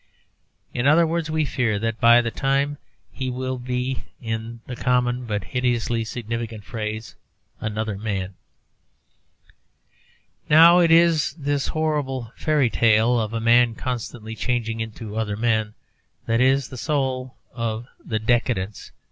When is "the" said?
4.65-4.75, 16.69-16.77, 18.03-18.17